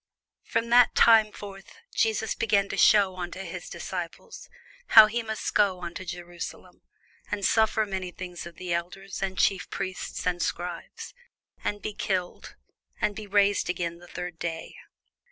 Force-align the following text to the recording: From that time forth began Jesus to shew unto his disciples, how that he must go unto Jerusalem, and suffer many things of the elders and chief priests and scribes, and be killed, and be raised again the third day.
From 0.41 0.69
that 0.71 0.95
time 0.95 1.31
forth 1.31 1.75
began 1.93 1.93
Jesus 1.93 2.33
to 2.33 2.75
shew 2.77 3.15
unto 3.17 3.41
his 3.41 3.69
disciples, 3.69 4.49
how 4.87 5.05
that 5.05 5.11
he 5.11 5.21
must 5.21 5.53
go 5.53 5.83
unto 5.83 6.03
Jerusalem, 6.05 6.81
and 7.29 7.45
suffer 7.45 7.85
many 7.85 8.09
things 8.09 8.47
of 8.47 8.55
the 8.55 8.73
elders 8.73 9.21
and 9.21 9.37
chief 9.37 9.69
priests 9.69 10.25
and 10.25 10.41
scribes, 10.41 11.13
and 11.63 11.83
be 11.83 11.93
killed, 11.93 12.55
and 12.99 13.15
be 13.15 13.27
raised 13.27 13.69
again 13.69 13.99
the 13.99 14.07
third 14.07 14.39
day. 14.39 14.73